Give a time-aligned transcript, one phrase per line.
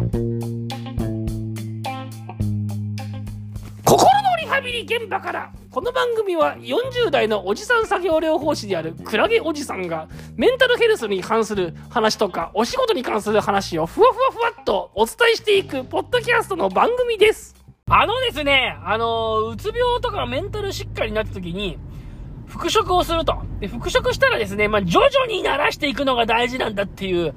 [0.00, 0.16] 心
[4.22, 17.54] のリハビリ現場からこの番組は40代のおじさん作業療法士であるクラゲおじさんがメンタルヘルスに関する話とかお仕事に関する話をふわふわふわっとお伝えしていくポッドキャストの番組です
[17.90, 21.76] あのですね、あのうつ病とかメンタル疾患になった時に
[22.46, 23.36] 復職をすると。
[23.58, 27.34] で、復職したらですね、まあ、徐々に慣らしていくのが大事なんだっていう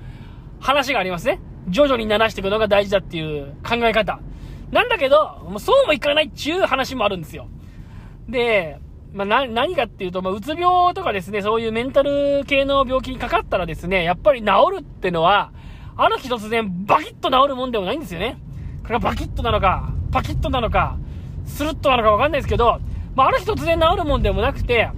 [0.59, 1.39] 話がありますね。
[1.69, 4.19] 徐々に慣らしていくのが大事だっていう考え方。
[4.71, 7.47] なんだけど、もうそうもいかないっていう話もあるんですよ。
[8.27, 8.79] で、
[9.13, 14.47] まあ、な、何かっていうと、まあ、うつ病とかですね、そういうメンタル系の病気にかかったらですね、やっぱり治
[14.77, 15.51] るってのは、
[15.95, 18.37] ある日突然バキッと治るもんでもないんですよね。
[18.81, 20.97] これがバキッとなのか、パキッとなのか、
[21.45, 22.79] スルッとなのかわかんないですけど、
[23.15, 24.89] まあ、ある日突然治るもんでもなくて、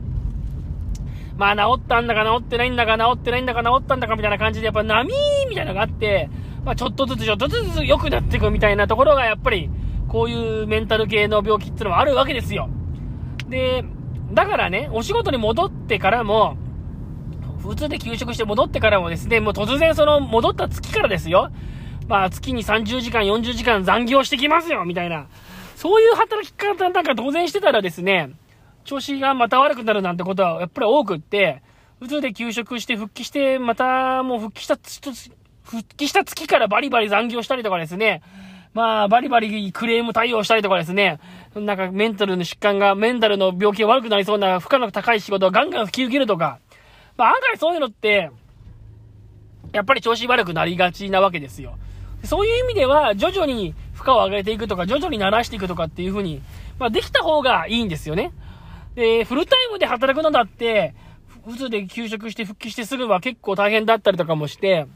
[1.38, 5.12] まあ、治ったんだか治ってないんだか治ってないんだか治ったんだかみたいな感じで、やっぱ波
[5.50, 6.30] みたいなのがあって、
[6.66, 9.70] まあ、ちょっとずつちょっとずつ良くなっていくみたいなところが、やっぱり、
[10.08, 12.70] こういうメンタル系の病気っていうのはあるわけですよ。
[13.48, 13.86] で、
[14.34, 16.58] だからね、お仕事に戻ってからも、
[17.60, 21.52] 普通で休職して戻ってからもですね、もう突然その戻った月からですよ。
[22.08, 25.28] まあ月に30時間、40時間残業してきますよみたいな。
[25.76, 28.32] そういう働き方なんか当然してたらですね、
[28.84, 31.62] 調子がまた悪くなるなんてことはやっぱり多くって、
[32.00, 34.78] 普通で休職して復帰して、またもう復帰した、
[35.66, 38.22] 復帰した月からバリバリ残業したりとかですね、
[38.74, 41.20] まあ、バリバリクレーム対応したりとかですね、
[41.56, 46.60] なんかメンタルの疾患が、メンタルの病気が悪くなりそうな負荷の高い仕事をガンガン引き受けるとか、
[47.18, 48.32] まあ案外そういうのって、
[49.72, 51.78] やっぱり調子悪くなりがちなわけですよ。
[52.24, 56.42] そういう意味では、徐々に負荷を上げていくとか、徐々に慣らしていくとかっていう風に、
[56.78, 58.34] まあできた方がいいんですよね。
[58.96, 60.94] で、フルタイムで働くのだって、
[61.46, 64.88] 普通で休職して復帰してすぐは結構大変だったりとかもして、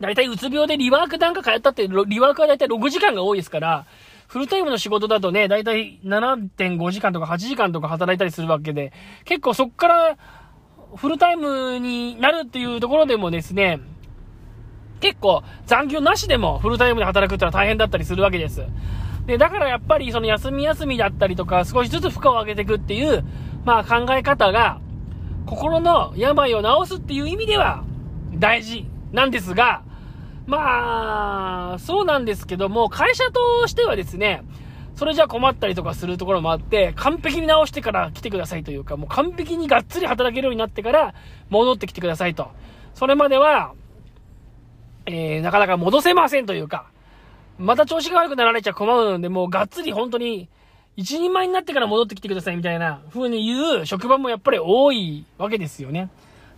[0.00, 3.86] 大体うつ病でリワークなんか通ったって、リワークは大体6時間が多いですから、
[4.26, 8.92] フルタイムの仕事だとね、大体7.5時間とか8時間とか働いたりするわけで、
[9.24, 10.16] 結構そっから
[10.96, 13.80] フルタイムになるっていうところでもですね、
[15.00, 18.64] 結構残業なしでもフルタイムで働くってのは大変だったりするわけです。
[19.26, 23.24] で、だからやっぱりその休み休みだったりとか少しずつ負荷を上げていくっていう、
[23.64, 24.80] まあ考え方が、
[25.46, 27.84] 心の病を治すっていう意味では
[28.38, 29.82] 大事なんですが、
[30.46, 34.42] まあ、そうなんですけども、会社としてはですね、
[34.96, 41.14] それじゃ困ったりとかするところもあって、完璧に直してから来てくださいというか、もう完璧にがっつり働けるようになってから
[41.48, 42.50] 戻ってきてくださいと。
[42.94, 43.72] それまでは、
[45.06, 46.86] えー、なかなか戻せませんというか、
[47.56, 50.48] また調子が悪くなられちゃ困るので、もうがっつり本当に、
[50.96, 56.10] 一人前になってから戻ってきてくださいみたいな風に言う職場もやっぱり多いわけですよね。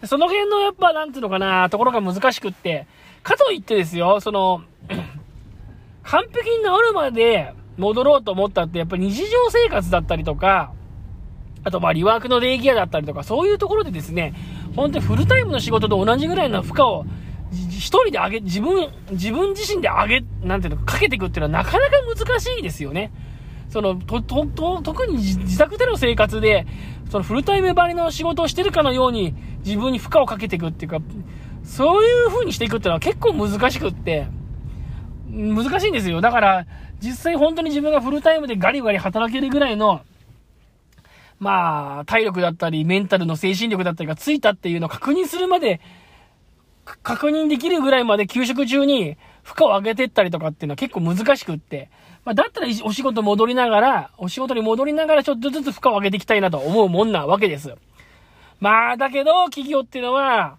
[0.05, 2.87] その辺のやっぱ、なんていうのかな、ところが難しくって、
[3.23, 4.63] かといってですよ、その、
[6.05, 10.73] 完璧に治るまで戻ろうと思ったって、やっぱり日常生活だったりとか、
[11.65, 14.35] あとまあリワークのデイギアだったりとか、そういうところでですね、
[14.77, 17.05] 本当にフルタイムの仕事と同じぐらいの負荷を
[17.53, 23.11] 一人で上げ、自分、自分自身で上げ、なんていうの、かけていくっていうのはなかなか難しいですよね。
[23.69, 26.67] その、と、と、と、特に自宅での生活で、
[27.11, 29.35] そのフルタイムバリの仕事をしてるかのように
[29.65, 30.99] 自分に負荷をかけていくっていうか、
[31.65, 34.29] そういう風にしていくっていうのは結構難しくって、
[35.31, 36.21] 難しいんですよ。
[36.21, 36.67] だから、
[37.01, 40.03] 実際本当に自分がフルタイムでガリガリ働けるぐらいの、
[41.39, 45.81] まあ、体力だったり、メンタルの精神力だったりがついたっていうのを確認するまで、
[47.03, 51.91] 確認できるぐらいまで給食中に負荷を上げてったりとかっていうのは結構難しくって。
[52.25, 57.75] まあ、だったらお仕事戻りながら、お仕事に戻りながらちょっとずつ負荷を上げていきたいなと思うもんなわけです。
[58.59, 60.57] まあ、だけど、企業っていうのは、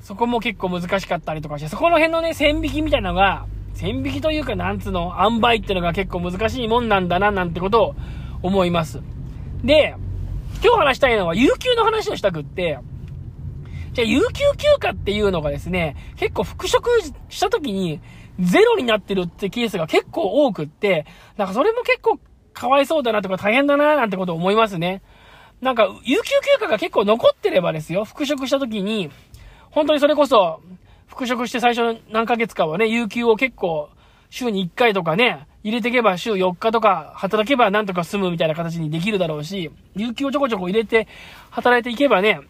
[0.00, 7.94] そこも結構難しかったりとかして、そこの辺のね、線引きみたいなのが、線引きというか、なんつうの、塩梅っていうのが結構難しいもんなんだな、なんてことを
[8.42, 9.00] 思います。
[9.62, 9.94] で、
[10.64, 12.78] 今日話したいのは、有給の話をしたくって、
[13.96, 16.90] じゃあ、有給休暇っていうのがですね、結構復職
[17.30, 18.02] した時に、
[18.38, 21.06] ゼロになってるってケースが結構多くって、
[21.38, 22.18] なんかそれも結構
[22.52, 25.00] かわいそうだなとか大変だななんてこと思いますね。
[25.62, 29.10] なんか、有給休暇が結構残ってればですよ、復職した時に、
[29.70, 30.60] 本当にそれこそ、
[31.06, 33.88] 復職して最初の何ヶ月かはね、有給を結構、
[34.28, 41.08] 週に1回とかね、入れていけば週4日とか働けばなんとか済むみたいな形にできるだろうし、有給をちょこちょこ入れて
[41.48, 42.40] 働いていけばね、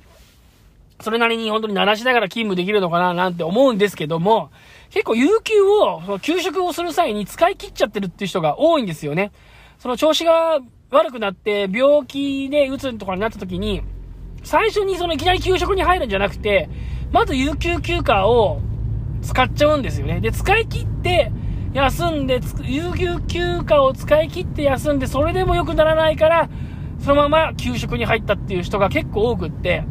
[1.01, 4.51] それなりに本当に鳴らしながら勤務できるのかななんて思うんですけども、
[4.91, 9.33] 結構有給を、その休職をする際に使い切っちゃってるっていう人が多いんですよね。
[9.79, 10.61] その調子が
[10.91, 13.83] 悪くなって病気で打つとかになった時に、
[14.43, 16.71] 最初にそのいきなり休職に入るんじゃなくて、
[17.13, 18.61] まず有給休暇を
[19.23, 20.21] 使っちゃうんですよね。
[20.21, 21.33] で、使い切って
[21.75, 26.49] 休んで、有給休暇を使い切って休んで、それでも良くならないから、
[27.01, 29.85] そのまま給食に入ったっていう人が結構多くって、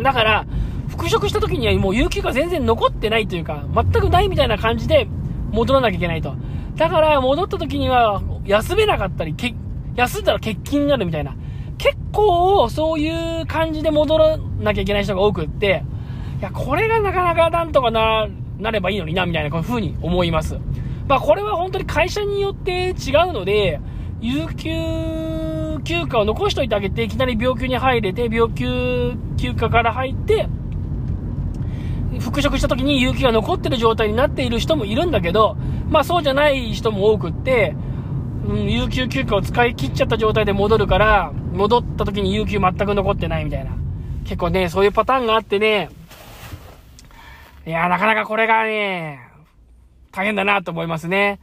[0.00, 0.46] だから、
[0.88, 5.08] 復職した時にはもう有給が全然残ってないというか、全くないみたいな感じで
[5.50, 6.34] 戻らなきゃいけないと。
[6.76, 9.34] だから戻った時には休めなかったり、
[9.94, 11.34] 休んだら欠勤になるみたいな。
[11.78, 15.82] 結構そういう感じで戻らなきゃいけない人が多くって、
[16.38, 18.28] いや、これがなかなかなんとかな、
[18.58, 20.58] なればいいのにな、みたいなこういう風に思います。
[21.08, 23.80] まあこれは本当に会社によって違うので、
[24.20, 24.70] 有給
[25.84, 30.48] 休暇を残しといてあげて、いきなり病休に入れて、病休休暇から入って、
[32.20, 35.56] 復職した時に有給が残ってる状態になっている人もいるんだけど、
[35.88, 37.74] まあそうじゃない人も多くって、
[38.46, 43.72] うん、有給休暇を使い切っちゃった状態で戻るから、戻った時に有給全く残ってないみたいな。
[44.24, 45.90] 結構ね、そういうパターンがあってね、
[47.66, 49.20] いや、なかなかこれがね、
[50.10, 51.40] 大変だなと思いますね。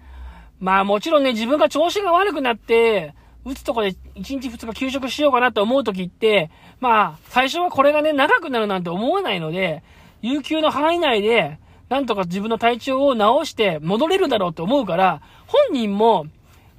[0.59, 3.13] まあもちろんね、自分が調子が悪くなって、
[3.49, 9.83] 打つとこで1日2日休職しようかなと思う時って、まあ、最初はこれがね、長くなるなんて思わないので、
[10.21, 11.57] 有給の範囲内で、
[11.89, 16.27] なんとか自分の体調を治して戻れるだろうと思うから、本人も、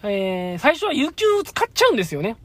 [0.05, 2.37] えー、最初は有給を使っちゃうんですよね。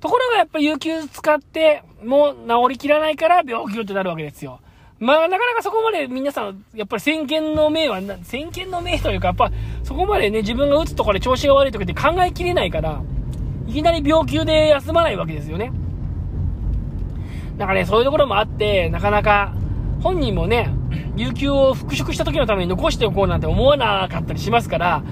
[0.00, 4.60] ところがやっぱ有給使って、もう治りきらないから病気ってなるわけですよ。
[5.00, 9.50] まあ、なかなかそこまで皆さん、やっぱり先見の明は、先見の明というか、やっぱ、
[9.82, 13.02] そこまでね、自分が打つところで調子が悪い時って考えきれないから、
[13.74, 15.72] きなり病気で休まないわけですよね。
[17.58, 19.52] だからね、そういうところもあって、なかなか、
[20.00, 20.70] 本人もね、
[21.16, 25.02] 有給を復職した時のために残しておこうなんて思わなかったりしますから、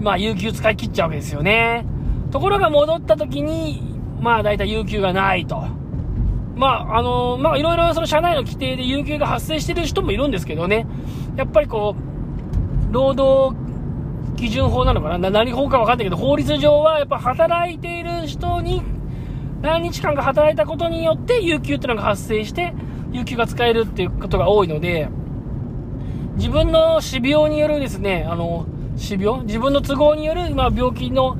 [0.00, 1.86] まあ、有給使い切っちゃうわけですよね。
[2.30, 3.82] ところが戻った時に、
[4.20, 5.64] まあ、大体有給がないと。
[6.56, 10.86] まあ、あのー、まあ、いろいろその社内の規定で有給が発生してる人もいるんですけどね。
[11.36, 13.56] やっぱりこう、労働
[14.38, 15.30] 基準法なのかな？
[15.30, 18.82] 何法かわかんないけど、法律上はやっぱ働いている人に
[19.60, 22.72] 何日間か働いたことによって有給っていうのが発生して、
[23.10, 25.08] 有給が使えるっていうことが多いので、
[26.36, 29.42] 自分の死病によるですね、あの、死病？
[29.42, 31.36] 自分の都合による、まあ、病気の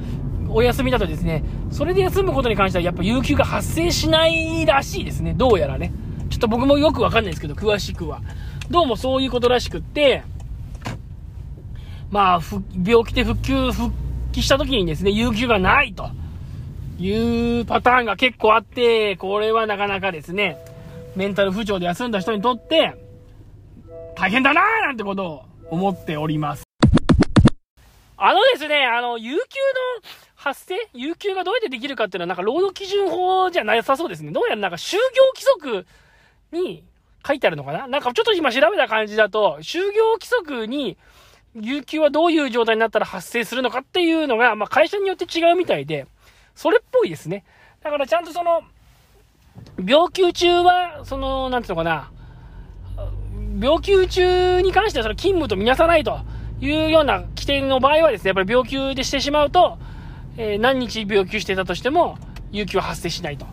[0.48, 5.34] お休みだとですね、それで休むことに関してはやっぱ有給が発生しないらしいですね。
[5.34, 5.92] どうやらね。
[6.30, 8.22] ちょっと僕もよくわかんないですけど、詳しくは。
[8.70, 10.24] どうもそういうことらしくって、
[12.10, 12.40] まあ、
[12.86, 13.92] 病気で復旧、復
[14.32, 16.10] 帰した時にですね、有給がないと
[16.98, 20.56] いうパターンが結構あって、これはなかなかですね、
[21.16, 22.94] メンタル不調で休んだ人にとって、
[24.16, 26.64] 大変だなーなんてことを思っております。
[28.16, 29.38] あのですね、あの、有給の
[30.34, 34.32] 発生有給がどうやってできるかっていうのは、なんか労働基準法じゃなさそうですね。
[34.32, 34.98] どうやらなんか就業
[35.34, 35.86] 規則
[36.52, 36.84] に
[37.26, 40.96] 書いてあるのかななんかちょっと今調べた感じだと、就業規則に、
[41.54, 46.06] 有給はどういう状態になったら発生するのかっていうのが、まあ、会社によって違うみたいで、
[46.54, 47.44] それっぽいですね。
[47.82, 48.62] だからちゃんとその、
[49.84, 52.10] 病休中は、その、なんていうのかな、
[53.60, 56.20] 病休中に関してはその勤務とみなさないと
[56.60, 59.78] いうような規定の場合はですね、やっぱり病休でしてしまうと、
[60.36, 62.18] えー、何日病休してたとしても、
[62.50, 63.46] 有給は発生しないと。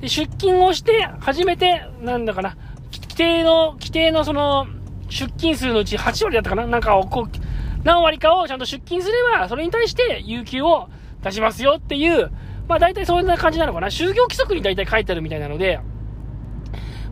[0.00, 2.56] で、出勤をして、初めて、なんだかな、
[2.92, 4.66] 規定の、規定のその、
[5.08, 7.47] 出勤数のうち8割だったかななんかをこう、
[7.84, 10.88] 何割かをちゃんと出勤すれば、それに対して有給を
[11.22, 12.30] 出しますよっていう、
[12.68, 13.88] まあ大体そんな感じなのかな。
[13.88, 15.80] 就業規則に大体書いてあるみたいなので、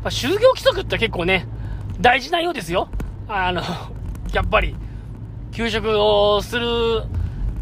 [0.03, 1.47] まあ、就業規則って結構ね、
[2.01, 2.89] 大事なようですよ。
[3.29, 3.63] あの、
[4.33, 4.77] やっぱり、
[5.53, 7.03] 休職をする、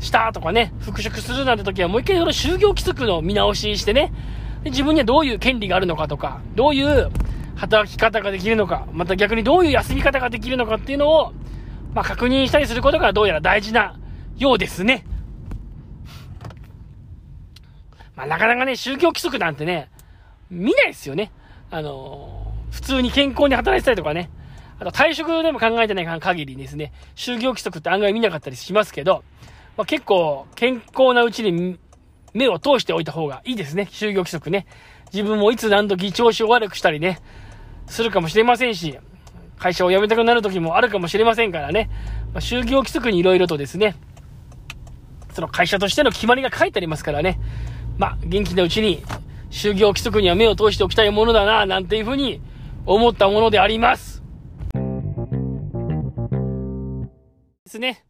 [0.01, 4.13] したとかね、復職するなんて時はもう一回その就業規則の見直ししてね、
[4.65, 7.11] 自分にはどういう権利があるのかとか、どういう
[7.57, 11.33] 働き方ができるのか、また逆にどういう休み方ができるのかっていうのを、
[11.95, 13.97] まあ、確認したりすることがどうやら大事な
[14.37, 15.05] ようですね。
[18.17, 19.91] まあ、なかなかね、宗教規則なんてね、
[20.51, 21.31] 見ないですよね。
[21.71, 24.31] あのー、普通に健康に働いてたりとかね。
[24.79, 29.23] あと退職でも考えてない限りですね、就業規則って案外見なかったりしますけど、
[29.77, 31.79] まあ、結構健康なうちに
[32.33, 34.67] 目を通しておいた方がいいですね、就業規則ね。
[35.13, 37.21] 自分もいつ何時調子を悪くしたりね、
[37.87, 38.99] するかもしれませんし、
[39.65, 41.89] 会社を辞めたくなる時もあるかもしれませんからね、
[42.35, 43.97] まあ、就業規則に色々とですね、
[45.33, 47.41] その会社としての決まりが書いてありますからね、
[47.97, 49.03] まあ、元気なうちに、
[49.51, 52.43] 就業規則には目を通しておきたいものだな、なんていうふうに
[52.85, 54.23] 思ったものであります。
[57.65, 58.05] ですね。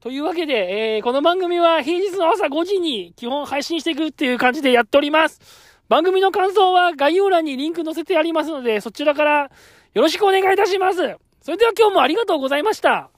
[0.00, 5.40] というわけで、えー、この番組は平日の朝5時に基本配信していくっていう感じでやっております。
[5.88, 9.50] 番組の感想は概要欄にリンク載せてありますので、そちらから
[9.94, 10.98] よろしくお願いいたします。
[11.40, 13.10] それでは今日もありがとうございました。